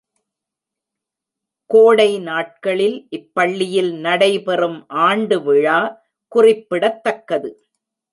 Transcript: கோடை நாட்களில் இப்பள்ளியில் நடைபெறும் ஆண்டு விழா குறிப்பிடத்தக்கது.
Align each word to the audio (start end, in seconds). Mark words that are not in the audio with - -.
கோடை 1.69 2.19
நாட்களில் 2.19 3.07
இப்பள்ளியில் 3.11 3.91
நடைபெறும் 3.99 4.79
ஆண்டு 4.87 5.37
விழா 5.43 5.79
குறிப்பிடத்தக்கது. 6.27 7.51